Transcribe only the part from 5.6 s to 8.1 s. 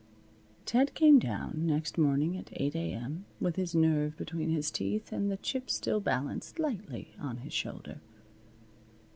still balanced lightly on his shoulder.